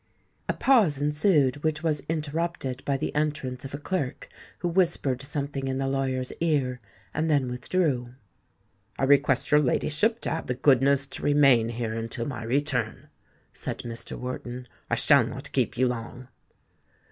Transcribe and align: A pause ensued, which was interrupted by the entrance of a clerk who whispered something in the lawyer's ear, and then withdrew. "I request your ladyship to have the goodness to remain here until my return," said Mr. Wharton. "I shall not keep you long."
A 0.49 0.53
pause 0.53 0.99
ensued, 0.99 1.63
which 1.63 1.83
was 1.83 2.01
interrupted 2.09 2.83
by 2.85 2.97
the 2.97 3.13
entrance 3.13 3.63
of 3.63 3.75
a 3.75 3.77
clerk 3.77 4.29
who 4.57 4.67
whispered 4.67 5.21
something 5.21 5.67
in 5.67 5.77
the 5.77 5.85
lawyer's 5.85 6.33
ear, 6.39 6.81
and 7.13 7.29
then 7.29 7.51
withdrew. 7.51 8.15
"I 8.97 9.03
request 9.03 9.51
your 9.51 9.59
ladyship 9.61 10.19
to 10.21 10.31
have 10.31 10.47
the 10.47 10.55
goodness 10.55 11.05
to 11.05 11.21
remain 11.23 11.69
here 11.69 11.93
until 11.93 12.25
my 12.25 12.41
return," 12.41 13.09
said 13.53 13.83
Mr. 13.85 14.17
Wharton. 14.17 14.67
"I 14.89 14.95
shall 14.95 15.23
not 15.23 15.51
keep 15.51 15.77
you 15.77 15.85
long." 15.85 16.29